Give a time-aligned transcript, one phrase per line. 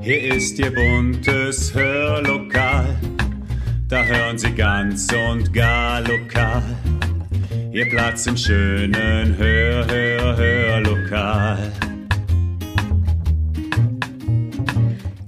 [0.00, 2.96] Hier ist Ihr buntes Hörlokal,
[3.88, 6.62] da hören Sie ganz und gar lokal.
[7.72, 11.72] Ihr Platz im schönen Hör, Hör, Hörlokal.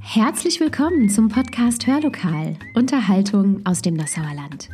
[0.00, 4.70] Herzlich willkommen zum Podcast Hörlokal, Unterhaltung aus dem Nassauer Land.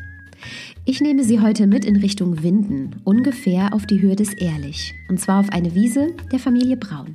[0.87, 5.21] Ich nehme Sie heute mit in Richtung Winden, ungefähr auf die Höhe des Ehrlich, und
[5.21, 7.13] zwar auf eine Wiese der Familie Braun.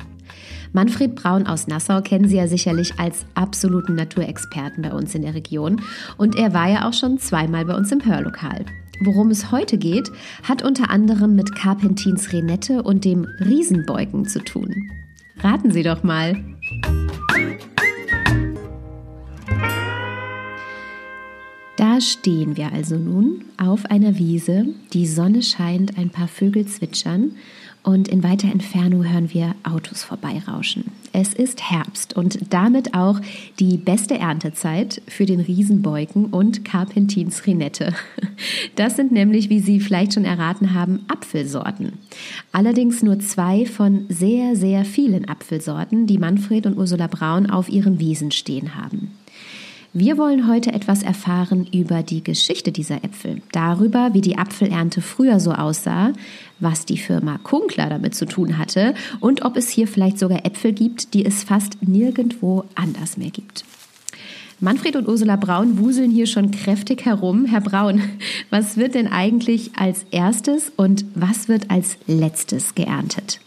[0.71, 5.33] Manfred Braun aus Nassau kennen Sie ja sicherlich als absoluten Naturexperten bei uns in der
[5.33, 5.81] Region
[6.17, 8.65] und er war ja auch schon zweimal bei uns im Hörlokal.
[9.01, 10.11] Worum es heute geht,
[10.43, 14.91] hat unter anderem mit Carpentins Renette und dem Riesenbeugen zu tun.
[15.39, 16.35] Raten Sie doch mal.
[21.77, 27.37] Da stehen wir also nun auf einer Wiese, die Sonne scheint, ein paar Vögel zwitschern
[27.83, 30.91] und in weiter Entfernung hören wir Autos vorbeirauschen.
[31.11, 33.19] Es ist Herbst und damit auch
[33.59, 37.93] die beste Erntezeit für den Riesenbeuken und Carpentins Rinette.
[38.75, 41.93] Das sind nämlich, wie Sie vielleicht schon erraten haben, Apfelsorten.
[42.53, 47.99] Allerdings nur zwei von sehr, sehr vielen Apfelsorten, die Manfred und Ursula Braun auf ihren
[47.99, 49.11] Wiesen stehen haben.
[49.93, 55.39] Wir wollen heute etwas erfahren über die Geschichte dieser Äpfel, darüber, wie die Apfelernte früher
[55.39, 56.13] so aussah,
[56.59, 60.73] was die Firma Kunkler damit zu tun hatte und ob es hier vielleicht sogar Äpfel
[60.73, 63.65] gibt, die es fast nirgendwo anders mehr gibt.
[64.59, 67.45] Manfred und Ursula Braun wuseln hier schon kräftig herum.
[67.45, 68.03] Herr Braun,
[68.51, 73.39] was wird denn eigentlich als erstes und was wird als letztes geerntet?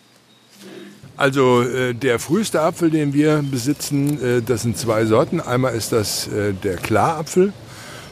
[1.23, 5.41] Also äh, der früheste Apfel, den wir besitzen, äh, das sind zwei Sorten.
[5.41, 7.53] Einmal ist das äh, der Klarapfel,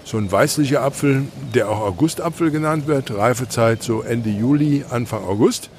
[0.05, 3.13] so ein weißlicher Apfel, der auch Augustapfel genannt wird.
[3.13, 5.71] Reifezeit so Ende Juli, Anfang August.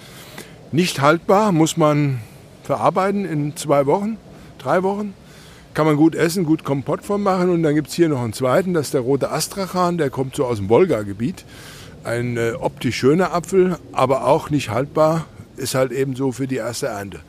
[0.74, 2.20] Nicht haltbar, muss man
[2.64, 4.18] verarbeiten in zwei Wochen,
[4.58, 5.14] drei Wochen.
[5.74, 7.50] Kann man gut essen, gut Kompott von machen.
[7.50, 10.36] Und dann gibt es hier noch einen zweiten, das ist der rote Astrachan, der kommt
[10.36, 11.46] so aus dem Wolga-Gebiet.
[12.04, 16.58] Ein äh, optisch schöner Apfel, aber auch nicht haltbar, ist halt eben so für die
[16.58, 17.20] erste Ernte.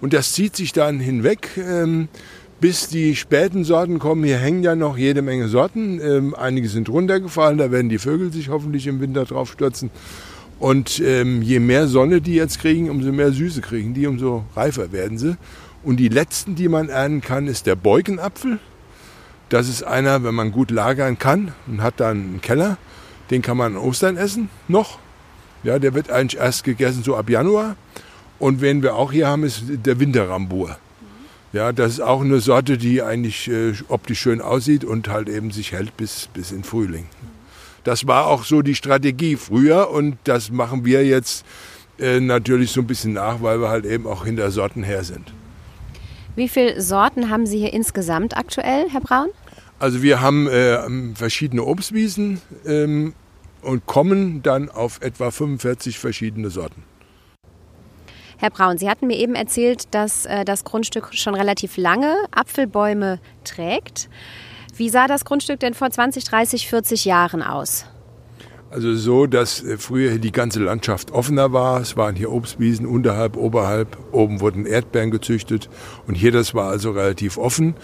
[0.00, 2.08] Und das zieht sich dann hinweg, ähm,
[2.60, 4.24] bis die späten Sorten kommen.
[4.24, 6.00] Hier hängen ja noch jede Menge Sorten.
[6.00, 9.90] Ähm, einige sind runtergefallen, da werden die Vögel sich hoffentlich im Winter drauf stürzen.
[10.58, 14.92] Und ähm, je mehr Sonne die jetzt kriegen, umso mehr Süße kriegen die, umso reifer
[14.92, 15.36] werden sie.
[15.82, 18.58] Und die letzten, die man ernten kann, ist der Beugenapfel.
[19.50, 22.78] Das ist einer, wenn man gut lagern kann und hat dann einen Keller,
[23.30, 24.98] den kann man an Ostern essen noch.
[25.64, 27.76] Ja, der wird eigentlich erst gegessen so ab Januar.
[28.38, 30.76] Und wen wir auch hier haben, ist der Winterrambur.
[31.52, 35.50] Ja, das ist auch eine Sorte, die eigentlich äh, optisch schön aussieht und halt eben
[35.52, 37.06] sich hält bis, bis in Frühling.
[37.84, 41.44] Das war auch so die Strategie früher und das machen wir jetzt
[41.98, 45.32] äh, natürlich so ein bisschen nach, weil wir halt eben auch hinter Sorten her sind.
[46.34, 49.28] Wie viele Sorten haben Sie hier insgesamt aktuell, Herr Braun?
[49.78, 50.78] Also wir haben äh,
[51.14, 53.12] verschiedene Obstwiesen ähm,
[53.64, 56.82] und kommen dann auf etwa 45 verschiedene Sorten.
[58.38, 63.20] Herr Braun, Sie hatten mir eben erzählt, dass äh, das Grundstück schon relativ lange Apfelbäume
[63.44, 64.08] trägt.
[64.76, 67.86] Wie sah das Grundstück denn vor 20, 30, 40 Jahren aus?
[68.74, 71.80] Also so, dass äh, früher die ganze Landschaft offener war.
[71.80, 73.96] Es waren hier Obstwiesen unterhalb, oberhalb.
[74.10, 75.68] Oben wurden Erdbeeren gezüchtet.
[76.08, 77.76] Und hier, das war also relativ offen.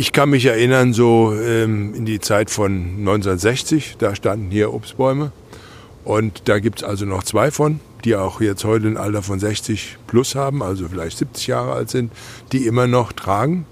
[0.00, 5.32] Ich kann mich erinnern, so ähm, in die Zeit von 1960, da standen hier Obstbäume.
[6.04, 9.40] Und da gibt es also noch zwei von, die auch jetzt heute ein Alter von
[9.40, 12.12] 60 plus haben, also vielleicht 70 Jahre alt sind,
[12.52, 13.66] die immer noch tragen.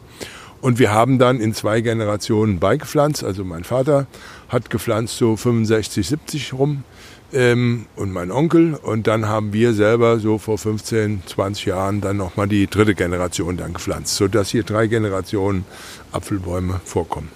[0.60, 3.22] Und wir haben dann in zwei Generationen beigepflanzt.
[3.22, 4.08] Also mein Vater
[4.48, 6.82] hat gepflanzt so 65, 70 rum
[7.36, 8.74] ähm, und mein Onkel.
[8.74, 13.56] Und dann haben wir selber so vor 15, 20 Jahren dann nochmal die dritte Generation
[13.56, 15.64] dann gepflanzt, sodass hier drei Generationen
[16.12, 17.30] Apfelbäume vorkommen.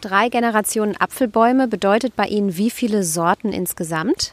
[0.00, 4.32] Drei Generationen Apfelbäume bedeutet bei Ihnen wie viele Sorten insgesamt?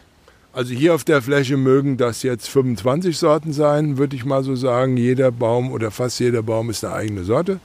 [0.54, 4.56] Also hier auf der Fläche mögen das jetzt 25 Sorten sein, würde ich mal so
[4.56, 4.96] sagen.
[4.96, 7.60] Jeder Baum oder fast jeder Baum ist eine eigene Sorte.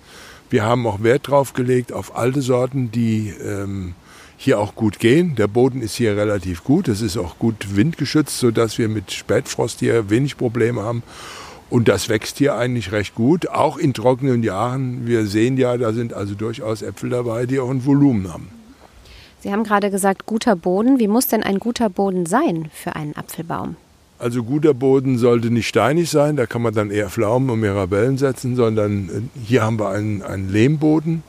[0.48, 3.94] Wir haben auch Wert drauf gelegt auf alte Sorten, die ähm,
[4.42, 5.34] hier auch gut gehen.
[5.34, 6.88] Der Boden ist hier relativ gut.
[6.88, 11.02] Es ist auch gut windgeschützt, sodass wir mit Spätfrost hier wenig Probleme haben.
[11.68, 15.06] Und das wächst hier eigentlich recht gut, auch in trockenen Jahren.
[15.06, 18.48] Wir sehen ja, da sind also durchaus Äpfel dabei, die auch ein Volumen haben.
[19.40, 20.98] Sie haben gerade gesagt, guter Boden.
[20.98, 23.76] Wie muss denn ein guter Boden sein für einen Apfelbaum?
[24.18, 28.16] Also guter Boden sollte nicht steinig sein, da kann man dann eher Pflaumen und Mirabellen
[28.16, 31.22] setzen, sondern äh, hier haben wir einen, einen Lehmboden,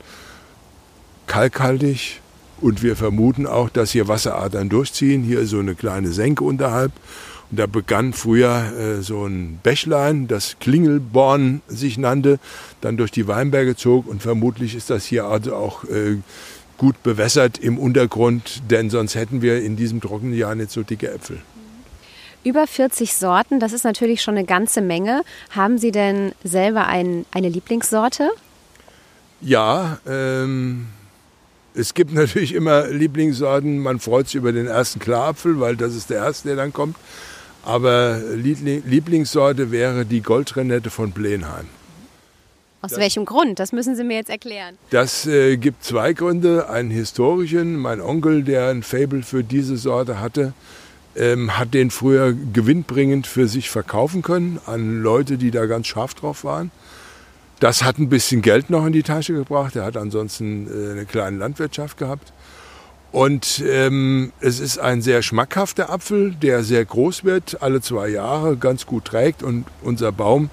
[1.26, 2.21] kalkhaltig,
[2.62, 5.22] und wir vermuten auch, dass hier Wasseradern durchziehen.
[5.22, 6.92] Hier ist so eine kleine Senke unterhalb.
[7.50, 12.38] da begann früher äh, so ein Bächlein, das Klingelborn sich nannte,
[12.80, 16.16] dann durch die Weinberge zog und vermutlich ist das hier also auch äh,
[16.78, 21.10] gut bewässert im Untergrund, denn sonst hätten wir in diesem trockenen Jahr nicht so dicke
[21.10, 21.42] Äpfel.
[22.42, 25.22] Über 40 Sorten, das ist natürlich schon eine ganze Menge.
[25.50, 28.30] Haben Sie denn selber ein, eine Lieblingssorte?
[29.40, 30.86] Ja, ähm,
[31.74, 33.78] es gibt natürlich immer Lieblingssorten.
[33.78, 36.96] Man freut sich über den ersten Klarapfel, weil das ist der erste, der dann kommt.
[37.64, 41.66] Aber Lieblingssorte wäre die Goldrenette von Blenheim.
[42.80, 43.60] Aus das, welchem Grund?
[43.60, 44.76] Das müssen Sie mir jetzt erklären.
[44.90, 46.68] Das äh, gibt zwei Gründe.
[46.68, 47.76] Einen historischen.
[47.76, 50.52] Mein Onkel, der ein Fable für diese Sorte hatte,
[51.14, 56.14] ähm, hat den früher gewinnbringend für sich verkaufen können an Leute, die da ganz scharf
[56.14, 56.72] drauf waren.
[57.62, 59.76] Das hat ein bisschen Geld noch in die Tasche gebracht.
[59.76, 62.32] Er hat ansonsten äh, eine kleine Landwirtschaft gehabt.
[63.12, 68.56] Und ähm, es ist ein sehr schmackhafter Apfel, der sehr groß wird, alle zwei Jahre
[68.56, 69.44] ganz gut trägt.
[69.44, 70.50] Und unser Baum,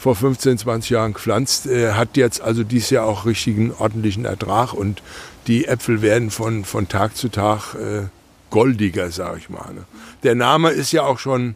[0.00, 4.72] vor 15, 20 Jahren gepflanzt, äh, hat jetzt also dieses Jahr auch richtigen ordentlichen Ertrag.
[4.72, 5.00] Und
[5.46, 8.08] die Äpfel werden von, von Tag zu Tag äh,
[8.50, 9.74] goldiger, sage ich mal.
[9.74, 9.84] Ne?
[10.24, 11.54] Der Name ist ja auch schon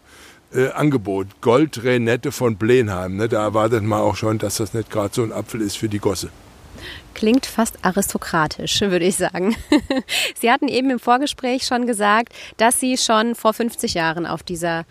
[0.55, 1.27] äh, Angebot.
[1.41, 3.17] Goldrenette von Blenheim.
[3.17, 3.29] Ne?
[3.29, 5.99] Da erwartet man auch schon, dass das nicht gerade so ein Apfel ist für die
[5.99, 6.31] Gosse.
[7.15, 9.55] Klingt fast aristokratisch, würde ich sagen.
[10.41, 14.85] Sie hatten eben im Vorgespräch schon gesagt, dass Sie schon vor 50 Jahren auf dieser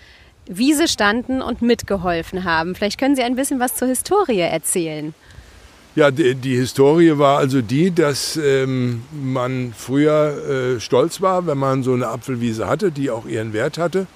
[0.46, 2.76] Wiese standen und mitgeholfen haben.
[2.76, 5.14] Vielleicht können Sie ein bisschen was zur Historie erzählen.
[5.94, 11.58] Ja, die, die Historie war also die, dass ähm, man früher äh, stolz war, wenn
[11.58, 14.08] man so eine Apfelwiese hatte, die auch ihren Wert hatte.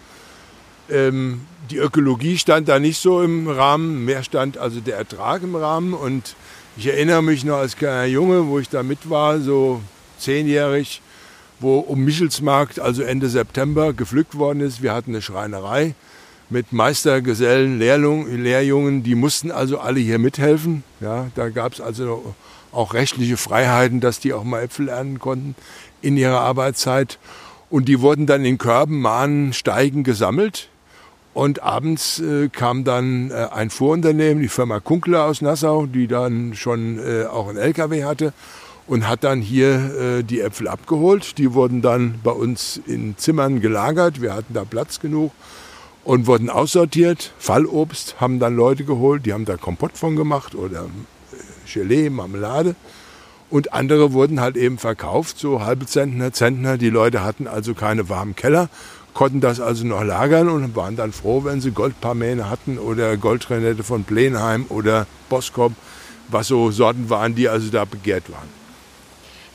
[0.90, 1.42] Ähm,
[1.72, 5.94] die Ökologie stand da nicht so im Rahmen, mehr stand also der Ertrag im Rahmen
[5.94, 6.36] und
[6.78, 9.82] ich erinnere mich noch als kleiner Junge, wo ich da mit war, so
[10.20, 11.02] zehnjährig,
[11.60, 14.84] wo um Michelsmarkt, also Ende September, gepflückt worden ist.
[14.84, 15.96] Wir hatten eine Schreinerei
[16.50, 20.84] mit Meistergesellen, Lehrlung, Lehrjungen, die mussten also alle hier mithelfen.
[21.00, 22.36] Ja, da gab es also
[22.72, 25.56] auch rechtliche Freiheiten, dass die auch mal Äpfel ernten konnten
[26.02, 27.18] in ihrer Arbeitszeit.
[27.70, 30.70] Und die wurden dann in Körben, Mahnen, Steigen gesammelt.
[31.36, 36.54] Und abends äh, kam dann äh, ein Vorunternehmen, die Firma Kunkler aus Nassau, die dann
[36.56, 38.32] schon äh, auch einen LKW hatte
[38.88, 41.38] und hat dann hier äh, die Äpfel abgeholt.
[41.38, 44.22] Die wurden dann bei uns in Zimmern gelagert.
[44.22, 45.34] Wir hatten da Platz genug
[46.06, 47.34] und wurden aussortiert.
[47.38, 52.78] Fallobst haben dann Leute geholt, die haben da Kompott von gemacht oder äh, Gelee, Marmelade.
[53.50, 56.78] Und andere wurden halt eben verkauft, so halbe Zentner, Zentner.
[56.78, 58.70] Die Leute hatten also keine warmen Keller
[59.16, 63.84] konnten das also noch lagern und waren dann froh, wenn sie Goldparmäne hatten oder Goldrenette
[63.84, 65.72] von Blenheim oder Boskop,
[66.28, 68.48] was so Sorten waren, die also da begehrt waren.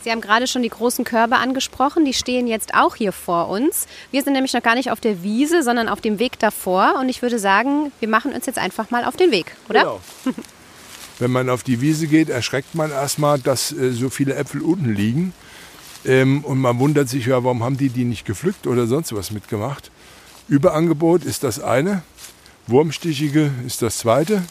[0.03, 3.87] Sie haben gerade schon die großen Körbe angesprochen, die stehen jetzt auch hier vor uns.
[4.11, 7.11] Wir sind nämlich noch gar nicht auf der Wiese, sondern auf dem Weg davor und
[7.11, 9.81] ich würde sagen, wir machen uns jetzt einfach mal auf den Weg, oder?
[9.83, 10.01] Genau.
[11.19, 14.95] Wenn man auf die Wiese geht, erschreckt man erstmal, dass äh, so viele Äpfel unten
[14.95, 15.35] liegen.
[16.05, 19.31] Ähm, und man wundert sich ja, warum haben die die nicht gepflückt oder sonst was
[19.31, 19.91] mitgemacht.
[20.49, 22.03] Überangebot ist das eine,
[22.67, 24.43] Wurmstichige ist das zweite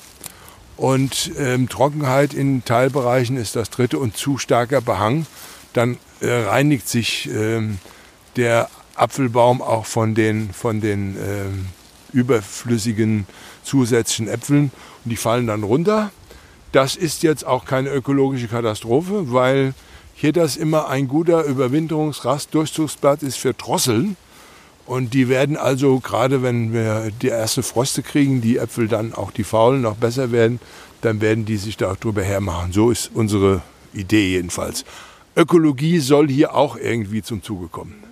[0.77, 5.25] und ähm, Trockenheit in Teilbereichen ist das dritte und zu starker Behang.
[5.73, 7.79] Dann äh, reinigt sich ähm,
[8.35, 11.67] der Apfelbaum auch von den, von den ähm,
[12.13, 13.27] überflüssigen
[13.63, 14.71] zusätzlichen Äpfeln
[15.03, 16.11] und die fallen dann runter.
[16.71, 19.73] Das ist jetzt auch keine ökologische Katastrophe, weil
[20.19, 24.17] hier das immer ein guter Überwinterungsrast-Durchzugsplatz ist für Drosseln.
[24.85, 29.31] Und die werden also, gerade wenn wir die erste Froste kriegen, die Äpfel dann auch
[29.31, 30.59] die faulen noch besser werden,
[30.99, 32.73] dann werden die sich da drüber hermachen.
[32.73, 33.61] So ist unsere
[33.93, 34.83] Idee jedenfalls.
[35.37, 38.03] Ökologie soll hier auch irgendwie zum Zuge kommen.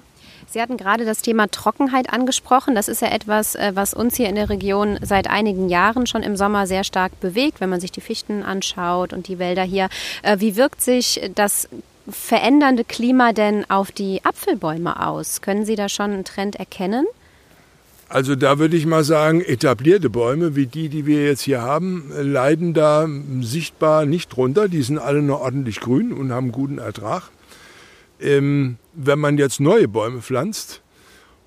[0.49, 2.73] Sie hatten gerade das Thema Trockenheit angesprochen.
[2.73, 6.23] Das ist ja etwas, äh, was uns hier in der Region seit einigen Jahren schon
[6.23, 9.89] im Sommer sehr stark bewegt, wenn man sich die Fichten anschaut und die Wälder hier.
[10.23, 11.67] Äh, wie wirkt sich das
[12.09, 15.41] verändernde Klima denn auf die Apfelbäume aus?
[15.41, 17.05] Können Sie da schon einen Trend erkennen?
[18.09, 22.09] Also da würde ich mal sagen, etablierte Bäume wie die, die wir jetzt hier haben,
[22.15, 23.07] leiden da
[23.41, 24.69] sichtbar nicht drunter.
[24.69, 27.23] Die sind alle noch ordentlich grün und haben guten Ertrag.
[28.21, 30.81] Ähm, wenn man jetzt neue Bäume pflanzt,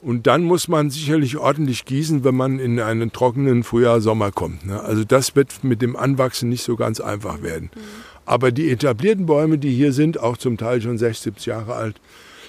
[0.02, 4.64] und dann muss man sicherlich ordentlich gießen, wenn man in einen trockenen Frühjahr, Sommer kommt.
[4.64, 4.80] Ne?
[4.80, 7.70] Also das wird mit dem Anwachsen nicht so ganz einfach werden.
[7.74, 7.80] Mhm.
[8.26, 12.00] Aber die etablierten Bäume, die hier sind, auch zum Teil schon 60, 70 Jahre alt,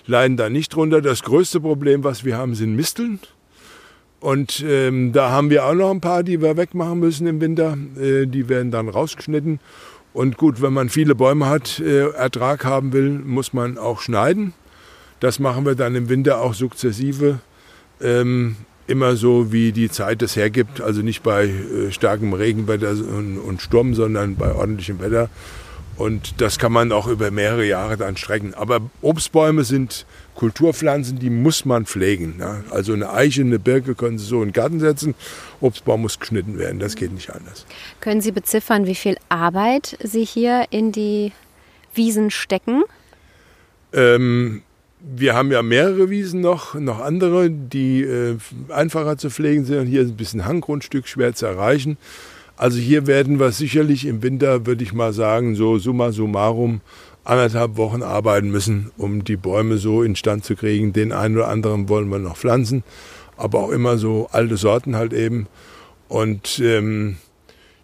[0.06, 1.02] leiden da nicht drunter.
[1.02, 3.20] Das größte Problem, was wir haben, sind Misteln.
[4.20, 7.76] Und ähm, da haben wir auch noch ein paar, die wir wegmachen müssen im Winter.
[8.00, 9.60] Äh, die werden dann rausgeschnitten.
[10.14, 14.54] Und gut, wenn man viele Bäume hat, äh, Ertrag haben will, muss man auch schneiden.
[15.20, 17.40] Das machen wir dann im Winter auch sukzessive.
[18.00, 20.82] Ähm, immer so, wie die Zeit es hergibt.
[20.82, 25.30] Also nicht bei äh, starkem Regenwetter und, und Sturm, sondern bei ordentlichem Wetter.
[26.02, 28.56] Und das kann man auch über mehrere Jahre dann strecken.
[28.56, 32.38] Aber Obstbäume sind Kulturpflanzen, die muss man pflegen.
[32.38, 32.64] Ne?
[32.72, 35.14] Also eine Eiche, eine Birke können Sie so in den Garten setzen.
[35.60, 37.68] Obstbaum muss geschnitten werden, das geht nicht anders.
[38.00, 41.34] Können Sie beziffern, wie viel Arbeit Sie hier in die
[41.94, 42.84] Wiesen stecken?
[43.94, 44.64] Ähm,
[45.00, 48.38] wir haben ja mehrere Wiesen noch, noch andere, die äh,
[48.70, 49.86] einfacher zu pflegen sind.
[49.86, 51.98] Hier ist ein bisschen Hanggrundstück, schwer zu erreichen.
[52.62, 56.82] Also hier werden wir sicherlich im Winter, würde ich mal sagen, so summa summarum
[57.24, 60.94] anderthalb Wochen arbeiten müssen, um die Bäume so instand zu kriegen.
[60.94, 62.84] Den einen oder anderen wollen wir noch pflanzen,
[63.36, 65.48] aber auch immer so alte Sorten halt eben.
[66.08, 67.18] Und ähm,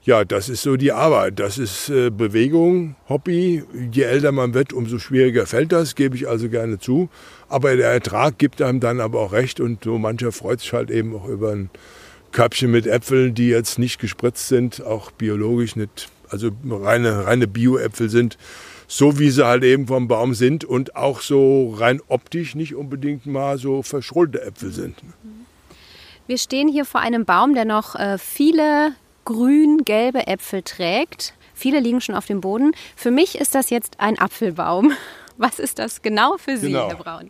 [0.03, 1.39] ja, das ist so die Arbeit.
[1.39, 3.63] Das ist äh, Bewegung, Hobby.
[3.91, 7.09] Je älter man wird, umso schwieriger fällt das, gebe ich also gerne zu.
[7.49, 10.91] Aber der Ertrag gibt einem dann aber auch recht und so mancher freut sich halt
[10.91, 11.71] eben auch über ein
[12.31, 18.09] Körbchen mit Äpfeln, die jetzt nicht gespritzt sind, auch biologisch nicht, also reine, reine Bio-Äpfel
[18.09, 18.37] sind
[18.87, 23.25] so wie sie halt eben vom Baum sind und auch so rein optisch nicht unbedingt
[23.25, 24.95] mal so verschrollte Äpfel sind.
[26.25, 28.93] Wir stehen hier vor einem Baum, der noch äh, viele
[29.25, 31.33] grün-gelbe Äpfel trägt.
[31.53, 32.71] Viele liegen schon auf dem Boden.
[32.95, 34.93] Für mich ist das jetzt ein Apfelbaum.
[35.37, 36.87] Was ist das genau für Sie, genau.
[36.87, 37.29] Herr Braun?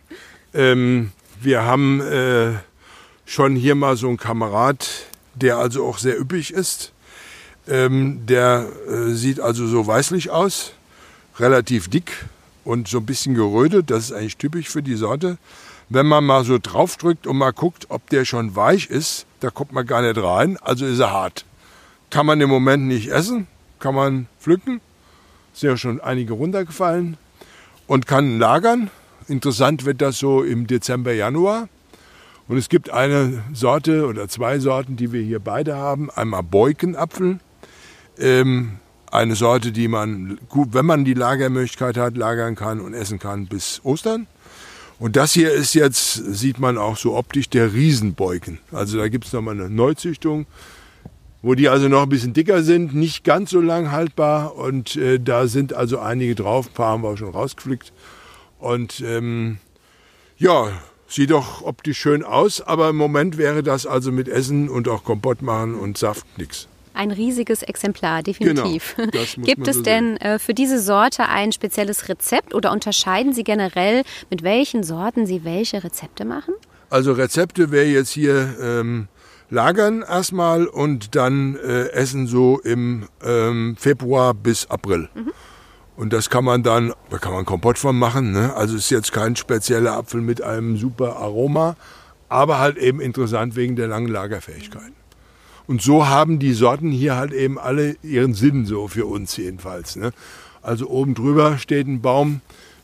[0.54, 1.12] Ähm,
[1.42, 2.54] wir haben äh,
[3.28, 4.88] schon hier mal so einen Kamerad,
[5.36, 6.94] der also auch sehr üppig ist.
[7.68, 10.72] Ähm, der äh, sieht also so weißlich aus
[11.38, 12.26] relativ dick
[12.64, 13.92] und so ein bisschen gerötet.
[13.92, 15.38] Das ist eigentlich typisch für die Sorte.
[15.90, 19.74] Wenn man mal so draufdrückt und mal guckt, ob der schon weich ist, da kommt
[19.74, 20.58] man gar nicht rein.
[20.62, 21.46] Also ist er hart.
[22.10, 23.48] Kann man im Moment nicht essen,
[23.80, 24.80] kann man pflücken.
[25.54, 27.18] Sind ja schon einige runtergefallen.
[27.88, 28.90] Und kann lagern.
[29.28, 31.68] Interessant wird das so im Dezember, Januar.
[32.48, 36.10] Und es gibt eine Sorte oder zwei Sorten, die wir hier beide haben.
[36.10, 37.40] Einmal Beukenapfel.
[38.18, 38.80] Ähm,
[39.12, 43.48] eine Sorte, die man gut, wenn man die Lagermöglichkeit hat, lagern kann und essen kann
[43.48, 44.28] bis Ostern.
[45.00, 48.60] Und das hier ist jetzt, sieht man auch so optisch, der Riesenbeuken.
[48.72, 50.48] Also da gibt es nochmal eine Neuzüchtung,
[51.42, 54.56] wo die also noch ein bisschen dicker sind, nicht ganz so lang haltbar.
[54.56, 57.94] Und äh, da sind also einige drauf, ein paar haben wir auch schon rausgepflückt.
[58.60, 59.60] Und ähm,
[60.38, 60.72] ja,
[61.08, 65.04] sieht doch optisch schön aus, aber im Moment wäre das also mit Essen und auch
[65.04, 68.96] Kompott machen und Saft nichts ein riesiges Exemplar, definitiv.
[68.98, 69.12] Genau,
[69.44, 74.04] Gibt es so denn äh, für diese Sorte ein spezielles Rezept oder unterscheiden Sie generell,
[74.30, 76.56] mit welchen Sorten Sie welche Rezepte machen?
[76.90, 79.08] Also Rezepte wäre jetzt hier ähm,
[79.50, 85.10] lagern erstmal und dann äh, essen so im ähm, Februar bis April.
[85.14, 85.32] Mhm.
[85.98, 88.32] Und das kann man dann, da kann man Kompott von machen.
[88.32, 88.54] Ne?
[88.56, 91.76] Also ist jetzt kein spezieller Apfel mit einem super Aroma,
[92.30, 94.94] aber halt eben interessant wegen der langen Lagerfähigkeit.
[95.66, 99.96] Und so haben die Sorten hier halt eben alle ihren Sinn, so für uns jedenfalls.
[99.96, 100.12] Ne?
[100.62, 102.42] Also oben drüber steht ein Baum,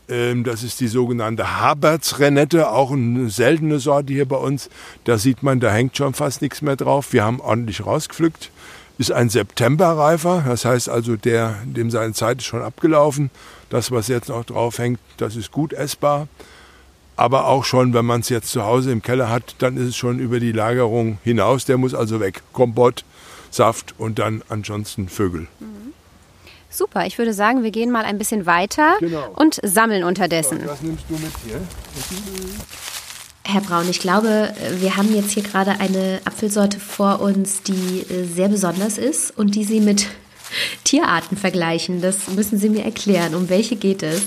[0.10, 4.70] ähm, das ist die sogenannte Habertsrenette, auch eine seltene Sorte hier bei uns.
[5.06, 7.14] Da sieht man, da hängt schon fast nichts mehr drauf.
[7.14, 8.52] Wir haben ordentlich rausgepflückt.
[8.98, 13.32] Ist ein Septemberreifer, das heißt also, der, dem seine Zeit ist schon abgelaufen.
[13.70, 16.28] Das, was jetzt noch drauf hängt, das ist gut essbar.
[17.16, 19.96] Aber auch schon, wenn man es jetzt zu Hause im Keller hat, dann ist es
[19.96, 21.66] schon über die Lagerung hinaus.
[21.66, 22.42] Der muss also weg.
[22.54, 23.04] Kompott,
[23.52, 25.48] Saft und dann ansonsten Vögel.
[25.60, 25.94] Mhm.
[26.70, 29.30] Super, ich würde sagen, wir gehen mal ein bisschen weiter genau.
[29.36, 30.60] und sammeln unterdessen.
[30.62, 31.62] So, was nimmst du mit hier?
[33.46, 38.24] Herr Braun, ich glaube, wir haben jetzt hier gerade eine Apfelsorte vor uns, die äh,
[38.26, 40.08] sehr besonders ist und die Sie mit
[40.86, 42.02] Tierarten vergleichen.
[42.02, 43.36] Das müssen Sie mir erklären.
[43.36, 44.24] Um welche geht es?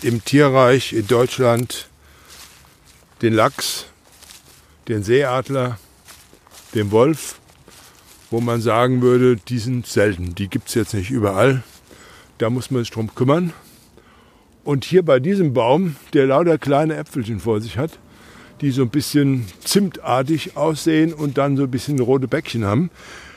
[0.00, 1.88] Im Tierreich in Deutschland
[3.20, 3.86] den Lachs,
[4.88, 5.78] den Seeadler,
[6.74, 7.38] den Wolf,
[8.30, 10.34] wo man sagen würde, die sind selten.
[10.34, 11.62] Die gibt es jetzt nicht überall.
[12.38, 13.52] Da muss man sich drum kümmern.
[14.64, 17.98] Und hier bei diesem Baum, der lauter kleine Äpfelchen vor sich hat,
[18.62, 22.90] die so ein bisschen zimtartig aussehen und dann so ein bisschen rote Bäckchen haben,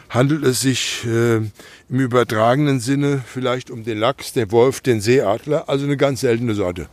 [0.09, 1.51] handelt es sich äh, im
[1.89, 6.87] übertragenen Sinne vielleicht um den Lachs, den Wolf, den Seeadler, also eine ganz seltene Sorte.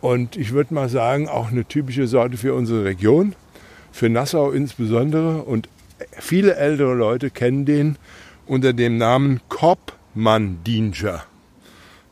[0.00, 3.36] Und ich würde mal sagen, auch eine typische Sorte für unsere Region,
[3.92, 5.42] für Nassau insbesondere.
[5.42, 5.68] Und
[6.18, 7.96] viele ältere Leute kennen den
[8.46, 11.24] unter dem Namen Korbmandinscher.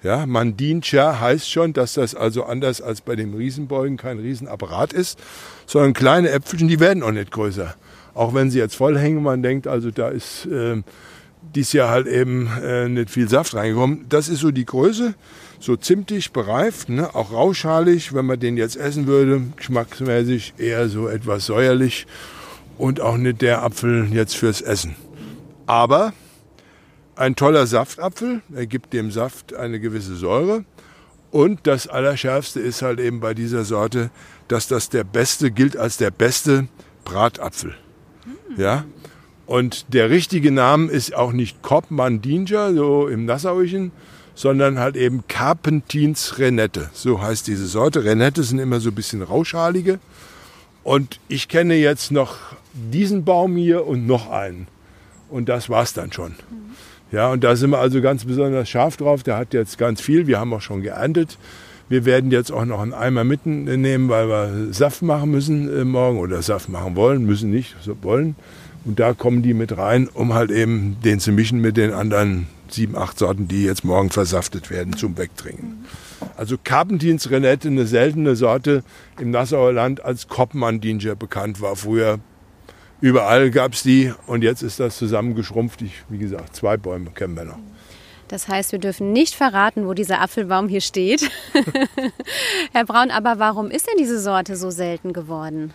[0.02, 5.19] Ja, Mandinscher heißt schon, dass das also anders als bei dem Riesenbeugen kein Riesenapparat ist,
[5.66, 7.75] sondern kleine Äpfelchen, die werden auch nicht größer.
[8.14, 10.83] Auch wenn sie jetzt voll hängen, man denkt, also da ist äh,
[11.54, 14.07] dies Jahr halt eben äh, nicht viel Saft reingekommen.
[14.09, 15.14] Das ist so die Größe
[15.59, 17.14] so zimtig bereift, ne?
[17.14, 22.07] auch rauschalig, wenn man den jetzt essen würde, geschmacksmäßig eher so etwas säuerlich.
[22.78, 24.97] und auch nicht der Apfel jetzt fürs Essen.
[25.66, 26.14] Aber
[27.20, 30.64] ein toller Saftapfel, er gibt dem Saft eine gewisse Säure.
[31.30, 34.10] Und das Allerschärfste ist halt eben bei dieser Sorte,
[34.48, 36.66] dass das der beste gilt als der beste
[37.04, 37.74] Bratapfel.
[38.56, 38.86] Ja?
[39.46, 43.92] Und der richtige Name ist auch nicht Koppmann-Dinger, so im Nassauischen,
[44.34, 46.88] sondern halt eben Carpentins Renette.
[46.94, 48.02] So heißt diese Sorte.
[48.02, 49.98] Renette sind immer so ein bisschen rauschalige.
[50.82, 52.36] Und ich kenne jetzt noch
[52.72, 54.68] diesen Baum hier und noch einen.
[55.28, 56.34] Und das war's dann schon.
[57.12, 59.22] Ja, und da sind wir also ganz besonders scharf drauf.
[59.22, 60.26] Der hat jetzt ganz viel.
[60.26, 61.38] Wir haben auch schon geerntet.
[61.88, 66.18] Wir werden jetzt auch noch einen Eimer mitnehmen, weil wir Saft machen müssen äh, morgen
[66.18, 68.36] oder Saft machen wollen, müssen nicht, so wollen.
[68.84, 72.46] Und da kommen die mit rein, um halt eben den zu mischen mit den anderen
[72.68, 75.84] sieben, acht Sorten, die jetzt morgen versaftet werden zum Wegtrinken.
[76.36, 78.84] Also Carpentins Renette, eine seltene Sorte
[79.18, 81.74] im Nassauer Land als Koppmann-Dinger bekannt war.
[81.74, 82.20] Früher
[83.00, 85.83] überall gab es die und jetzt ist das zusammengeschrumpft.
[85.83, 87.59] Ich, wie gesagt, zwei Bäume kennen wir noch.
[88.28, 91.28] Das heißt, wir dürfen nicht verraten, wo dieser Apfelbaum hier steht.
[92.73, 95.75] Herr Braun, aber warum ist denn diese Sorte so selten geworden?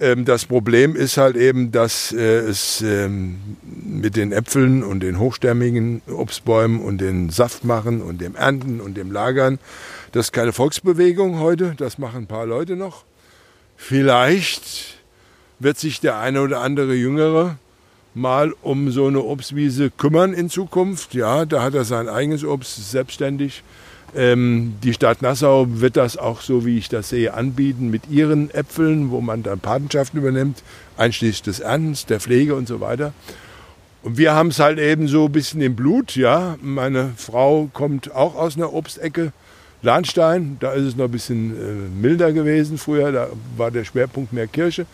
[0.00, 5.20] Ähm, das Problem ist halt eben, dass äh, es ähm, mit den Äpfeln und den
[5.20, 9.60] hochstämmigen Obstbäumen und den Saftmachen und dem Ernten und dem Lagern,
[10.10, 13.04] das ist keine Volksbewegung heute, das machen ein paar Leute noch.
[13.76, 15.01] Vielleicht
[15.62, 17.56] wird sich der eine oder andere Jüngere
[18.14, 21.14] mal um so eine Obstwiese kümmern in Zukunft.
[21.14, 23.62] Ja, da hat er sein eigenes Obst selbstständig.
[24.14, 28.50] Ähm, die Stadt Nassau wird das auch, so wie ich das sehe, anbieten mit ihren
[28.50, 30.62] Äpfeln, wo man dann Patenschaften übernimmt,
[30.98, 33.14] einschließlich des Erntens, der Pflege und so weiter.
[34.02, 36.56] Und wir haben es halt eben so ein bisschen im Blut, ja.
[36.60, 39.32] Meine Frau kommt auch aus einer Obstecke,
[39.80, 44.32] Lahnstein, da ist es noch ein bisschen äh, milder gewesen früher, da war der Schwerpunkt
[44.32, 44.86] mehr Kirche.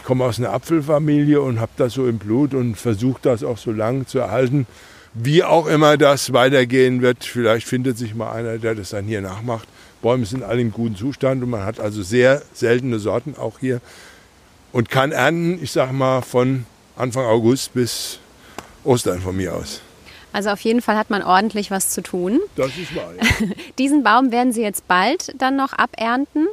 [0.00, 3.58] Ich komme aus einer Apfelfamilie und habe das so im Blut und versuche das auch
[3.58, 4.66] so lange zu erhalten.
[5.12, 9.20] Wie auch immer das weitergehen wird, vielleicht findet sich mal einer, der das dann hier
[9.20, 9.68] nachmacht.
[10.00, 13.82] Bäume sind alle im guten Zustand und man hat also sehr seltene Sorten auch hier
[14.72, 16.64] und kann ernten, ich sag mal, von
[16.96, 18.20] Anfang August bis
[18.82, 19.82] Ostern von mir aus.
[20.32, 22.40] Also auf jeden Fall hat man ordentlich was zu tun.
[22.56, 23.12] Das ist wahr.
[23.20, 23.46] Ja.
[23.78, 26.48] Diesen Baum werden Sie jetzt bald dann noch abernten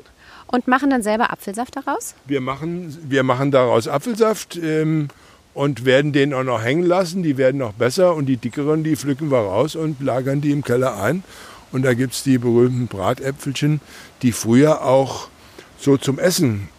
[0.48, 2.16] und machen dann selber Apfelsaft daraus?
[2.26, 5.10] Wir machen, wir machen daraus Apfelsaft ähm,
[5.54, 7.24] und werden den auch noch hängen lassen.
[7.24, 10.64] Die werden noch besser und die dickeren, die pflücken wir raus und lagern die im
[10.64, 11.24] Keller ein.
[11.72, 13.82] Und da gibt es die berühmten Bratäpfelchen,
[14.22, 15.28] die früher auch
[15.78, 16.70] so zum Essen,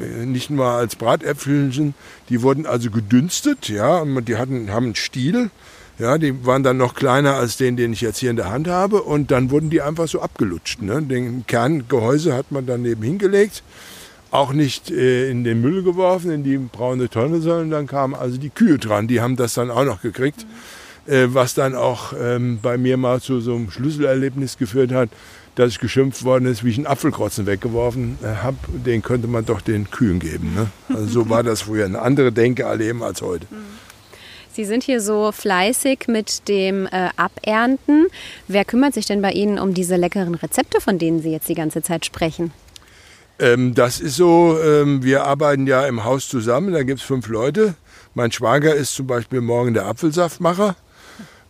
[0.00, 1.94] äh, nicht nur als Bratäpfelchen,
[2.28, 5.50] die wurden also gedünstet, ja, und die hatten, haben einen Stiel
[5.98, 8.68] ja, die waren dann noch kleiner als den, den ich jetzt hier in der Hand
[8.68, 9.02] habe.
[9.02, 10.80] Und dann wurden die einfach so abgelutscht.
[10.80, 11.02] Ne?
[11.02, 13.62] Den Kerngehäuse hat man dann neben hingelegt.
[14.30, 18.36] Auch nicht äh, in den Müll geworfen, in die braune Tonne, sondern dann kamen also
[18.36, 19.08] die Kühe dran.
[19.08, 20.46] Die haben das dann auch noch gekriegt.
[21.08, 25.08] Äh, was dann auch ähm, bei mir mal zu so einem Schlüsselerlebnis geführt hat,
[25.54, 28.58] dass ich geschimpft worden ist, wie ich einen Apfelkrotzen weggeworfen äh, habe.
[28.72, 30.54] Den könnte man doch den Kühen geben.
[30.54, 30.66] Ne?
[30.90, 31.86] Also so war das früher.
[31.86, 33.46] Eine andere Denke erleben als heute.
[34.58, 38.08] Sie sind hier so fleißig mit dem äh, Abernten.
[38.48, 41.54] Wer kümmert sich denn bei Ihnen um diese leckeren Rezepte, von denen Sie jetzt die
[41.54, 42.50] ganze Zeit sprechen?
[43.38, 47.28] Ähm, das ist so, ähm, wir arbeiten ja im Haus zusammen, da gibt es fünf
[47.28, 47.76] Leute.
[48.14, 50.74] Mein Schwager ist zum Beispiel morgen der Apfelsaftmacher.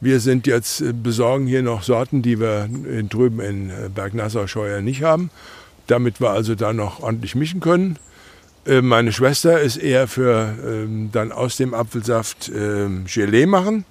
[0.02, 2.68] Wir sind jetzt äh, besorgen hier noch Sorten, die wir
[3.08, 5.30] drüben in äh, Bergnassau-Scheuer nicht haben,
[5.86, 7.98] damit wir also da noch ordentlich mischen können.
[8.68, 13.84] Äh, meine Schwester ist eher für ähm, dann aus dem Apfelsaft ähm, Gelee machen.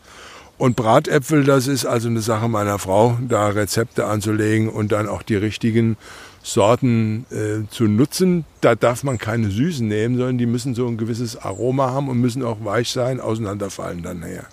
[0.59, 5.21] Und Bratäpfel, das ist also eine Sache meiner Frau, da Rezepte anzulegen und dann auch
[5.21, 5.97] die richtigen
[6.41, 8.45] Sorten äh, zu nutzen.
[8.61, 12.19] Da darf man keine Süßen nehmen, sondern die müssen so ein gewisses Aroma haben und
[12.19, 14.45] müssen auch weich sein, auseinanderfallen dann nachher.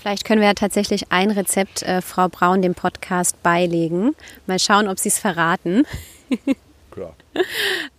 [0.00, 4.14] Vielleicht können wir ja tatsächlich ein Rezept äh, Frau Braun dem Podcast beilegen.
[4.46, 5.84] Mal schauen, ob Sie es verraten.
[6.96, 7.14] Klar.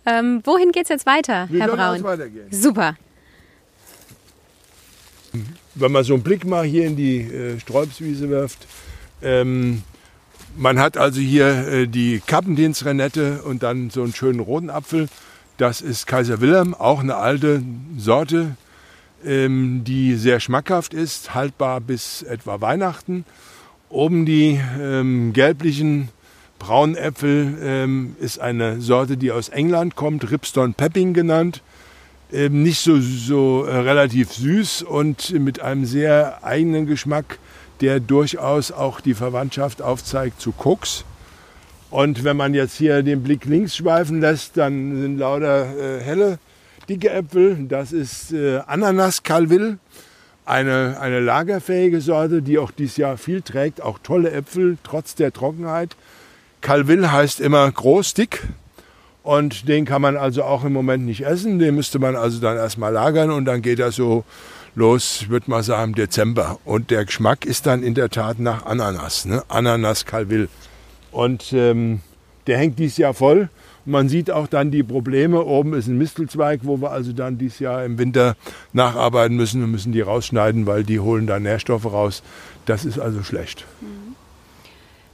[0.06, 2.02] ähm, wohin geht es jetzt weiter, Wie Herr Braun?
[2.02, 2.48] weitergehen?
[2.50, 2.96] Super.
[5.76, 8.66] Wenn man so einen Blick mal hier in die äh, Sträubswiese wirft,
[9.22, 9.84] ähm,
[10.56, 15.08] man hat also hier äh, die Kappendienstrenette und dann so einen schönen roten Apfel.
[15.58, 17.62] Das ist Kaiser Wilhelm, auch eine alte
[17.96, 18.56] Sorte,
[19.24, 23.24] ähm, die sehr schmackhaft ist, haltbar bis etwa Weihnachten.
[23.90, 26.08] Oben die ähm, gelblichen
[26.58, 31.62] Braunäpfel ähm, ist eine Sorte, die aus England kommt, Ripston Pepping genannt.
[32.32, 37.38] Ähm, nicht so, so äh, relativ süß und mit einem sehr eigenen Geschmack,
[37.80, 41.04] der durchaus auch die Verwandtschaft aufzeigt zu Koks.
[41.90, 46.38] Und wenn man jetzt hier den Blick links schweifen lässt, dann sind lauter äh, helle
[46.88, 49.78] dicke Äpfel, das ist äh, Ananas Calville,
[50.44, 55.32] eine, eine lagerfähige Sorte, die auch dieses Jahr viel trägt, auch tolle Äpfel, trotz der
[55.32, 55.96] Trockenheit.
[56.60, 58.46] Calville heißt immer groß, dick.
[59.22, 61.58] Und den kann man also auch im Moment nicht essen.
[61.58, 64.24] Den müsste man also dann erstmal lagern und dann geht er so
[64.74, 66.58] los, ich würde mal sagen, Dezember.
[66.64, 69.42] Und der Geschmack ist dann in der Tat nach Ananas, ne?
[69.48, 70.48] Ananas Calville.
[71.10, 72.00] Und ähm,
[72.46, 73.50] der hängt dieses Jahr voll.
[73.84, 75.44] Man sieht auch dann die Probleme.
[75.44, 78.36] Oben ist ein Mistelzweig, wo wir also dann dieses Jahr im Winter
[78.72, 79.60] nacharbeiten müssen.
[79.60, 82.22] Wir müssen die rausschneiden, weil die holen da Nährstoffe raus.
[82.66, 83.64] Das ist also schlecht.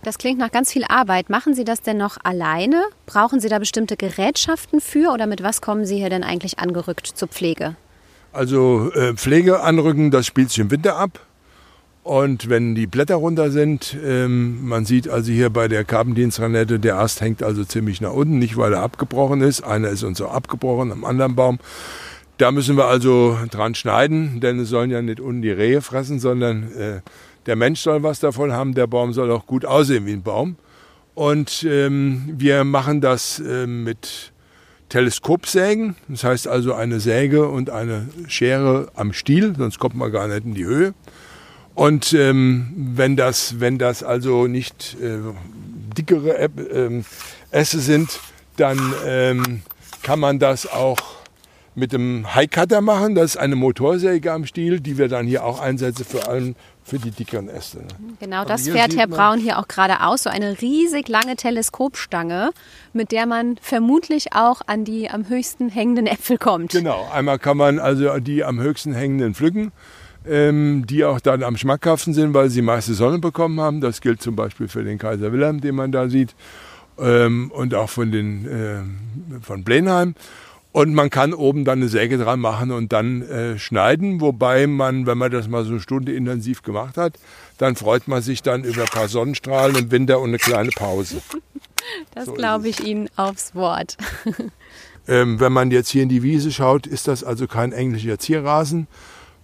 [0.04, 1.30] Das klingt nach ganz viel Arbeit.
[1.30, 2.82] Machen Sie das denn noch alleine?
[3.06, 7.06] Brauchen Sie da bestimmte Gerätschaften für oder mit was kommen Sie hier denn eigentlich angerückt
[7.06, 7.74] zur Pflege?
[8.30, 11.20] Also äh, Pflege anrücken, das spielt sich im Winter ab.
[12.02, 16.98] Und wenn die Blätter runter sind, ähm, man sieht also hier bei der Karpendienstranette, der
[16.98, 19.62] Ast hängt also ziemlich nach unten, nicht weil er abgebrochen ist.
[19.62, 21.58] Einer ist uns auch abgebrochen am anderen Baum.
[22.36, 26.18] Da müssen wir also dran schneiden, denn es sollen ja nicht unten die Rehe fressen,
[26.18, 27.00] sondern äh,
[27.46, 28.74] der Mensch soll was davon haben.
[28.74, 30.57] Der Baum soll auch gut aussehen wie ein Baum.
[31.14, 34.33] Und ähm, wir machen das äh, mit
[34.88, 35.96] Teleskopsägen.
[36.09, 40.44] Das heißt also eine Säge und eine Schere am Stiel, sonst kommt man gar nicht
[40.44, 40.94] in die Höhe.
[41.74, 45.18] Und ähm, wenn, das, wenn das also nicht äh,
[45.96, 48.20] dickere äh, sind,
[48.57, 49.62] dann ähm,
[50.02, 50.98] kann man das auch
[51.74, 53.14] mit dem High Cutter machen.
[53.14, 56.54] Das ist eine Motorsäge am Stiel, die wir dann hier auch einsetzen, vor allem
[56.85, 57.79] für die dickeren Äste.
[57.79, 57.87] Ne?
[58.20, 60.25] Genau, das fährt Herr Braun hier auch gerade aus.
[60.25, 62.51] So eine riesig lange Teleskopstange,
[62.92, 66.73] mit der man vermutlich auch an die am höchsten hängenden Äpfel kommt.
[66.73, 69.73] Genau, einmal kann man also die am höchsten hängenden pflücken
[70.27, 73.81] ähm, die auch dann am schmackhaften sind, weil sie meiste Sonne bekommen haben.
[73.81, 76.35] Das gilt zum Beispiel für den Kaiser Wilhelm, den man da sieht,
[76.99, 80.14] ähm, und auch von, den, äh, von Blenheim.
[80.74, 85.06] Und man kann oben dann eine Säge dran machen und dann äh, schneiden, wobei man,
[85.06, 87.16] wenn man das mal so eine Stunde intensiv gemacht hat,
[87.58, 91.22] dann freut man sich dann über ein paar Sonnenstrahlen im Winter und eine kleine Pause.
[92.12, 93.96] Das so glaube ich Ihnen aufs Wort.
[95.06, 98.88] ähm, wenn man jetzt hier in die Wiese schaut, ist das also kein englischer Zierrasen,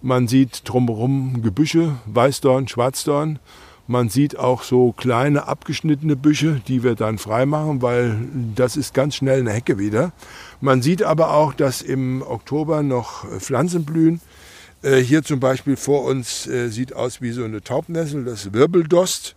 [0.01, 3.39] man sieht drumherum Gebüsche, Weißdorn, Schwarzdorn.
[3.87, 8.15] Man sieht auch so kleine abgeschnittene Büsche, die wir dann freimachen, weil
[8.55, 10.13] das ist ganz schnell eine Hecke wieder.
[10.61, 14.21] Man sieht aber auch, dass im Oktober noch Pflanzen blühen.
[14.83, 19.35] Äh, hier zum Beispiel vor uns äh, sieht aus wie so eine Taubnessel, das Wirbeldost.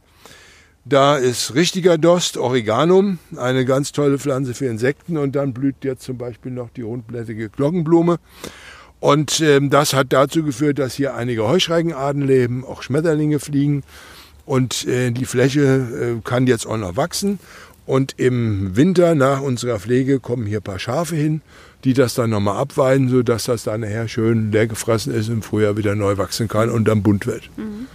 [0.87, 5.17] Da ist richtiger Dost, Oreganum, eine ganz tolle Pflanze für Insekten.
[5.17, 8.19] Und dann blüht jetzt zum Beispiel noch die rundblättrige Glockenblume.
[9.01, 13.83] Und ähm, das hat dazu geführt, dass hier einige Heuschreckenarten leben, auch Schmetterlinge fliegen.
[14.47, 15.63] Und äh, die Fläche
[16.19, 17.39] äh, kann jetzt auch noch wachsen.
[17.87, 21.43] Und im Winter nach unserer Pflege kommen hier ein paar Schafe hin,
[21.85, 25.77] die das dann nochmal abweiden, sodass das dann nachher schön leer gefressen ist im Frühjahr
[25.77, 27.51] wieder neu wachsen kann und dann bunt wird.
[27.57, 27.87] Mhm.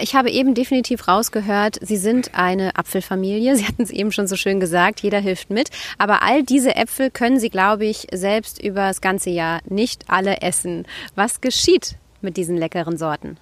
[0.00, 3.56] Ich habe eben definitiv rausgehört, Sie sind eine Apfelfamilie.
[3.56, 5.70] Sie hatten es eben schon so schön gesagt, jeder hilft mit.
[5.98, 10.40] Aber all diese Äpfel können Sie, glaube ich, selbst über das ganze Jahr nicht alle
[10.40, 10.86] essen.
[11.16, 13.36] Was geschieht mit diesen leckeren Sorten?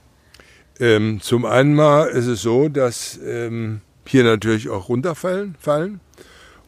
[0.80, 6.00] Ähm, zum einen mal ist es so, dass ähm, hier natürlich auch runterfallen fallen.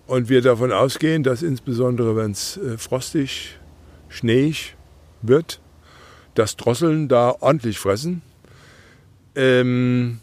[0.06, 3.58] Und wir davon ausgehen, dass insbesondere wenn es äh, frostig,
[4.08, 4.74] schneeig
[5.22, 5.60] wird,
[6.34, 8.22] dass Drosseln da ordentlich fressen.
[9.36, 10.18] Ähm,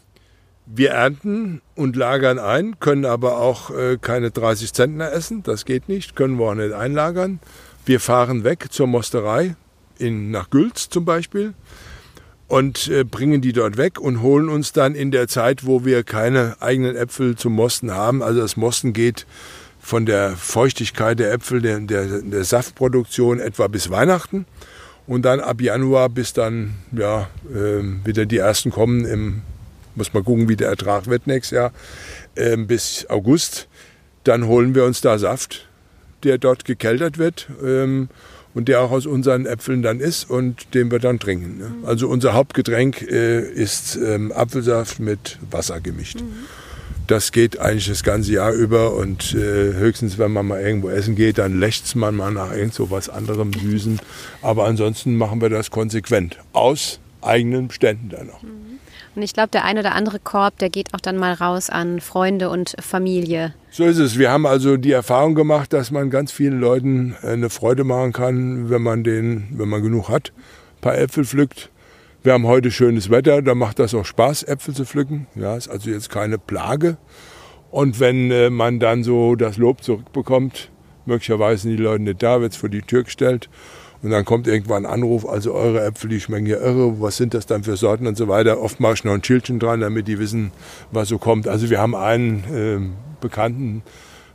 [0.66, 5.88] wir ernten und lagern ein, können aber auch äh, keine 30 Zentner essen, das geht
[5.88, 7.40] nicht, können wir auch nicht einlagern.
[7.86, 9.56] Wir fahren weg zur Mosterei,
[9.98, 11.54] in, nach Gülz zum Beispiel,
[12.48, 16.02] und äh, bringen die dort weg und holen uns dann in der Zeit, wo wir
[16.02, 19.26] keine eigenen Äpfel zum Mosten haben, also das Mosten geht
[19.80, 24.44] von der Feuchtigkeit der Äpfel, der, der, der Saftproduktion etwa bis Weihnachten.
[25.06, 29.42] Und dann ab Januar bis dann ja, äh, wieder die ersten kommen, im,
[29.94, 31.72] muss man gucken, wie der Ertrag wird nächstes Jahr,
[32.34, 33.68] äh, bis August.
[34.24, 35.66] Dann holen wir uns da Saft,
[36.24, 38.10] der dort gekeltert wird ähm,
[38.58, 41.58] und der auch aus unseren Äpfeln dann ist und den wir dann trinken.
[41.58, 41.70] Ne?
[41.86, 46.20] Also unser Hauptgetränk äh, ist ähm, Apfelsaft mit Wasser gemischt.
[46.20, 46.46] Mhm
[47.06, 51.14] das geht eigentlich das ganze Jahr über und äh, höchstens, wenn man mal irgendwo essen
[51.14, 53.98] geht, dann lächzt man mal nach irgend so was anderem Süßen.
[54.42, 58.42] Aber ansonsten machen wir das konsequent aus eigenen Beständen dann noch.
[58.42, 58.57] Mhm.
[59.18, 62.00] Und ich glaube, der ein oder andere Korb, der geht auch dann mal raus an
[62.00, 63.52] Freunde und Familie.
[63.68, 64.16] So ist es.
[64.16, 68.12] Wir haben also die Erfahrung gemacht, dass man ganz vielen Leuten äh, eine Freude machen
[68.12, 70.32] kann, wenn man den, wenn man genug hat,
[70.76, 71.70] ein paar Äpfel pflückt
[72.22, 75.26] wir haben heute schönes Wetter, da macht das auch Spaß, Äpfel zu pflücken.
[75.34, 76.96] Ja, ist also jetzt keine Plage.
[77.70, 80.70] Und wenn äh, man dann so das Lob zurückbekommt,
[81.08, 83.48] Möglicherweise sind die Leute nicht da, wird es vor die Tür gestellt.
[84.02, 87.34] Und dann kommt irgendwann ein Anruf, also eure Äpfel, die schmecken ja irre, was sind
[87.34, 88.60] das dann für Sorten und so weiter.
[88.60, 90.52] Oft mache ich noch ein Schildchen dran, damit die wissen,
[90.92, 91.48] was so kommt.
[91.48, 93.82] Also wir haben einen äh, bekannten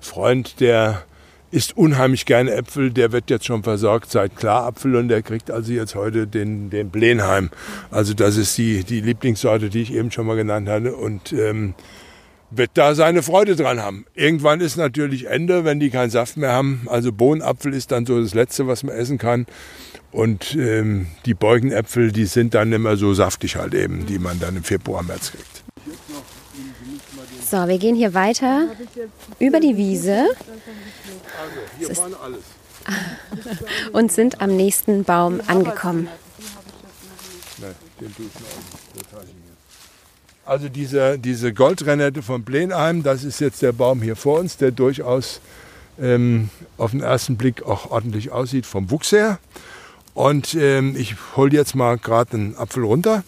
[0.02, 1.04] Freund, der
[1.54, 5.71] isst unheimlich gerne Äpfel, der wird jetzt schon versorgt seit Klarapfel und der kriegt also
[5.71, 7.52] jetzt heute den, den Blenheim.
[7.91, 11.76] Also das ist die, die Lieblingssorte, die ich eben schon mal genannt hatte und ähm,
[12.57, 14.05] wird da seine Freude dran haben.
[14.13, 16.87] Irgendwann ist natürlich Ende, wenn die keinen Saft mehr haben.
[16.87, 19.45] Also Bohnenapfel ist dann so das Letzte, was man essen kann.
[20.11, 24.55] Und ähm, die Beugenäpfel, die sind dann immer so saftig halt eben, die man dann
[24.55, 25.63] im Februar, März kriegt.
[27.49, 28.67] So, wir gehen hier weiter
[29.39, 30.25] über die Wiese.
[31.79, 32.43] Hier waren alles.
[33.93, 36.07] und sind am nächsten Baum angekommen.
[40.45, 44.71] Also diese, diese Goldrenette von Blenheim, das ist jetzt der Baum hier vor uns, der
[44.71, 45.39] durchaus
[46.01, 49.39] ähm, auf den ersten Blick auch ordentlich aussieht vom Wuchs her.
[50.13, 53.23] Und ähm, ich hole jetzt mal gerade einen Apfel runter.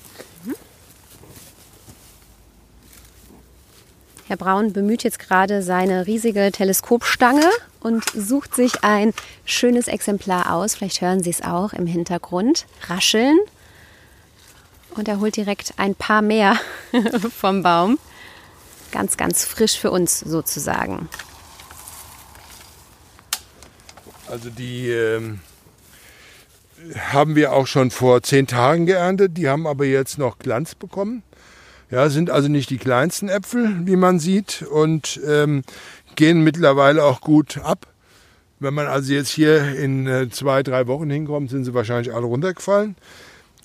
[4.28, 7.50] Herr Braun bemüht jetzt gerade seine riesige Teleskopstange
[7.80, 9.14] und sucht sich ein
[9.46, 10.76] schönes Exemplar aus.
[10.76, 12.66] Vielleicht hören Sie es auch im Hintergrund.
[12.88, 13.38] Rascheln.
[14.96, 16.58] Und er holt direkt ein paar mehr
[17.38, 18.00] vom Baum.
[18.92, 21.10] Ganz, ganz frisch für uns sozusagen.
[24.28, 25.40] Also die ähm,
[27.12, 29.38] haben wir auch schon vor zehn Tagen geerntet.
[29.38, 31.24] Die haben aber jetzt noch Glanz bekommen.
[31.92, 35.64] Ja, sind also nicht die kleinsten Äpfel, wie man sieht, und ähm,
[36.16, 37.88] gehen mittlerweile auch gut ab.
[38.60, 42.26] Wenn man also jetzt hier in äh, zwei, drei Wochen hinkommt, sind sie wahrscheinlich alle
[42.26, 42.96] runtergefallen.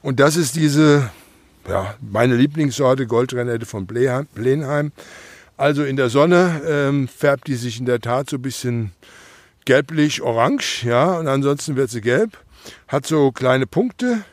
[0.02, 1.10] Und das ist diese,
[1.70, 4.92] ja, meine Lieblingssorte Goldrenette von Blenheim.
[5.56, 8.92] Also in der Sonne ähm, färbt die sich in der Tat so ein bisschen
[9.64, 12.38] gelblich-orange, ja, und ansonsten wird sie gelb.
[12.88, 14.24] Hat so kleine Punkte,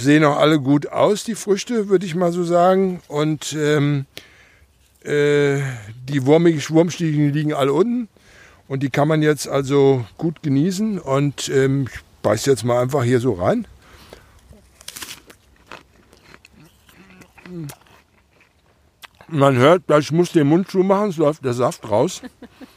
[0.00, 3.02] Sehen auch alle gut aus, die Früchte, würde ich mal so sagen.
[3.08, 4.06] Und ähm,
[5.02, 5.58] äh,
[6.08, 8.08] die wurmig, Wurmstichen liegen alle unten.
[8.66, 10.98] Und die kann man jetzt also gut genießen.
[10.98, 13.66] Und ähm, ich beiß jetzt mal einfach hier so rein.
[19.28, 22.22] Man hört, ich muss den Mund zumachen, es läuft der Saft raus.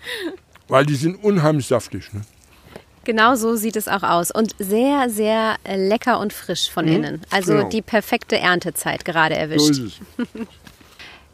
[0.67, 2.13] Weil die sind unheimlich saftig.
[2.13, 2.21] Ne?
[3.03, 6.91] Genau so sieht es auch aus und sehr, sehr äh, lecker und frisch von mhm.
[6.93, 7.21] innen.
[7.31, 7.69] Also genau.
[7.69, 9.75] die perfekte Erntezeit gerade erwischt.
[9.75, 10.25] So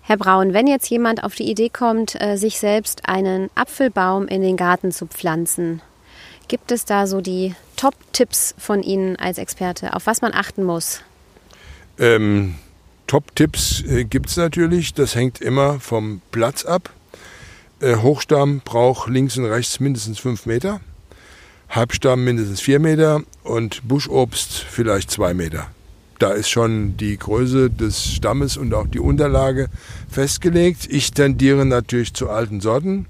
[0.01, 4.41] Herr Braun, wenn jetzt jemand auf die Idee kommt, äh, sich selbst einen Apfelbaum in
[4.41, 5.83] den Garten zu pflanzen,
[6.47, 11.01] gibt es da so die Top-Tipps von Ihnen als Experte, auf was man achten muss?
[11.99, 12.55] Ähm,
[13.09, 14.93] Top-Tipps äh, gibt es natürlich.
[14.93, 16.91] Das hängt immer vom Platz ab.
[17.81, 20.79] Äh, Hochstamm braucht links und rechts mindestens fünf Meter.
[21.69, 25.71] Halbstamm mindestens vier Meter und Buschobst vielleicht zwei Meter.
[26.19, 29.69] Da ist schon die Größe des Stammes und auch die Unterlage
[30.07, 30.87] festgelegt.
[30.87, 33.07] Ich tendiere natürlich zu alten Sorten,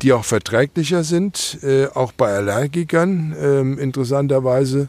[0.00, 4.88] die auch verträglicher sind, äh, auch bei Allergikern äh, interessanterweise.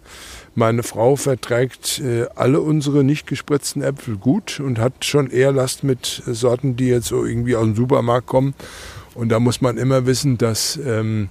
[0.60, 5.84] Meine Frau verträgt äh, alle unsere nicht gespritzten Äpfel gut und hat schon eher Last
[5.84, 8.56] mit Sorten, die jetzt so irgendwie aus dem Supermarkt kommen.
[9.14, 11.30] Und da muss man immer wissen, dass ähm,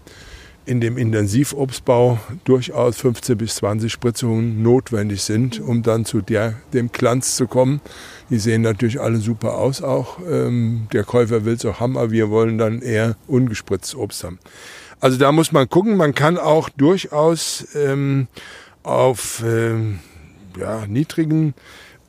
[0.64, 6.92] in dem Intensivobstbau durchaus 15 bis 20 Spritzungen notwendig sind, um dann zu der, dem
[6.92, 7.80] Glanz zu kommen.
[8.30, 10.20] Die sehen natürlich alle super aus auch.
[10.30, 14.38] Ähm, der Käufer will es auch haben, aber wir wollen dann eher ungespritztes Obst haben.
[15.00, 15.96] Also da muss man gucken.
[15.96, 18.28] Man kann auch durchaus ähm,
[18.86, 20.00] auf ähm,
[20.58, 21.54] ja, niedrigen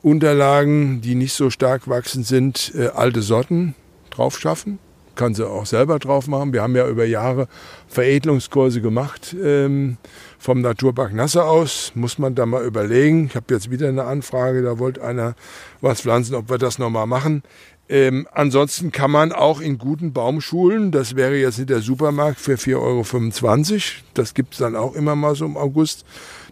[0.02, 3.74] Unterlagen, die nicht so stark wachsend sind, äh, alte Sorten
[4.10, 4.78] drauf schaffen
[5.18, 6.54] kann sie auch selber drauf machen.
[6.54, 7.48] Wir haben ja über Jahre
[7.88, 9.98] Veredelungskurse gemacht ähm,
[10.38, 11.92] vom Naturpark Nasse aus.
[11.94, 13.26] Muss man da mal überlegen.
[13.26, 15.34] Ich habe jetzt wieder eine Anfrage, da wollte einer
[15.82, 17.42] was pflanzen, ob wir das nochmal machen.
[17.90, 22.56] Ähm, ansonsten kann man auch in guten Baumschulen, das wäre jetzt nicht der Supermarkt für
[22.56, 26.04] 4,25 Euro, das gibt es dann auch immer mal so im August,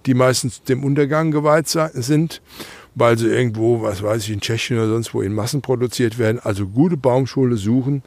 [0.07, 2.41] die meistens dem Untergang geweiht sind,
[2.95, 6.41] weil sie irgendwo, was weiß ich, in Tschechien oder sonst wo in Massen produziert werden.
[6.43, 8.03] Also gute Baumschule suchen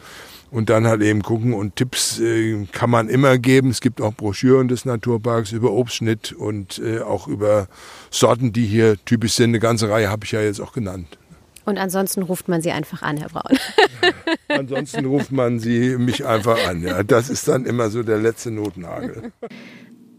[0.51, 3.69] und dann halt eben gucken und Tipps äh, kann man immer geben.
[3.69, 7.67] Es gibt auch Broschüren des Naturparks über Obstschnitt und äh, auch über
[8.09, 9.51] Sorten, die hier typisch sind.
[9.51, 11.17] Eine ganze Reihe habe ich ja jetzt auch genannt.
[11.65, 13.59] Und ansonsten ruft man Sie einfach an, Herr Braun.
[14.47, 16.81] ansonsten ruft man Sie mich einfach an.
[16.81, 19.31] Ja, das ist dann immer so der letzte Notnagel.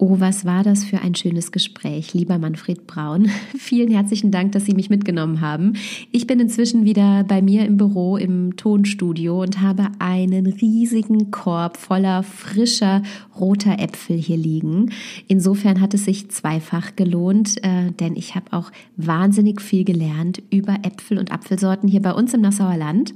[0.02, 3.28] Oh, was war das für ein schönes Gespräch, lieber Manfred Braun.
[3.58, 5.74] Vielen herzlichen Dank, dass Sie mich mitgenommen haben.
[6.10, 11.76] Ich bin inzwischen wieder bei mir im Büro im Tonstudio und habe einen riesigen Korb
[11.76, 13.02] voller frischer
[13.38, 14.90] roter Äpfel hier liegen.
[15.28, 20.78] Insofern hat es sich zweifach gelohnt, äh, denn ich habe auch wahnsinnig viel gelernt über
[20.82, 23.12] Äpfel und Apfelsorten hier bei uns im Nassauer Land.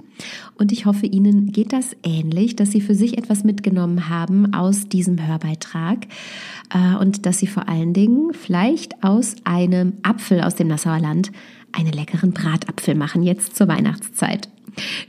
[0.59, 4.87] Und ich hoffe, Ihnen geht das ähnlich, dass Sie für sich etwas mitgenommen haben aus
[4.87, 6.07] diesem Hörbeitrag.
[6.75, 11.33] Äh, und dass Sie vor allen Dingen vielleicht aus einem Apfel aus dem Nassauer Land
[11.73, 14.49] einen leckeren Bratapfel machen, jetzt zur Weihnachtszeit.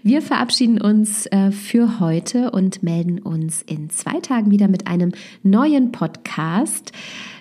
[0.03, 5.11] Wir verabschieden uns äh, für heute und melden uns in zwei Tagen wieder mit einem
[5.41, 6.91] neuen Podcast.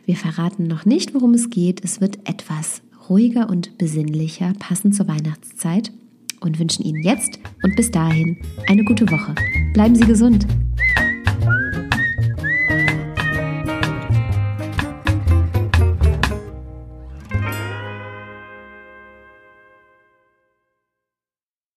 [0.07, 1.85] Wir verraten noch nicht, worum es geht.
[1.85, 5.93] Es wird etwas ruhiger und besinnlicher, passend zur Weihnachtszeit
[6.41, 9.35] und wünschen Ihnen jetzt und bis dahin eine gute Woche.
[9.75, 10.47] Bleiben Sie gesund.